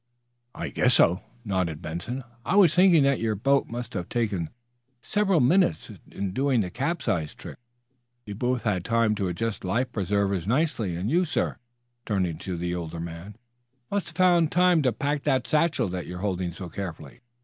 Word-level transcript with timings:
"I 0.55 0.69
guess 0.69 0.95
so," 0.95 1.21
nodded 1.45 1.79
Benson. 1.79 2.23
"I 2.43 2.55
was 2.55 2.73
thinking 2.73 3.03
that 3.03 3.19
your 3.19 3.35
boat 3.35 3.67
must 3.67 3.93
have 3.93 4.09
taken 4.09 4.49
several 5.03 5.39
minutes 5.39 5.91
in 6.09 6.33
doing 6.33 6.61
the 6.61 6.71
capsizing 6.71 7.37
trick. 7.37 7.57
You 8.25 8.33
both 8.33 8.63
had 8.63 8.83
time 8.83 9.13
to 9.13 9.27
adjust 9.27 9.63
life 9.63 9.91
preservers 9.91 10.47
nicely, 10.47 10.95
and 10.95 11.11
you, 11.11 11.23
sir," 11.23 11.57
turning 12.03 12.39
to 12.39 12.57
the 12.57 12.73
older 12.73 12.99
man, 12.99 13.35
"must 13.91 14.07
have 14.07 14.15
found 14.17 14.51
time 14.51 14.81
to 14.81 14.91
pack 14.91 15.21
the 15.21 15.39
satchel 15.45 15.87
that 15.89 16.07
you're 16.07 16.17
holding 16.21 16.51
so 16.51 16.67
carefully." 16.67 17.19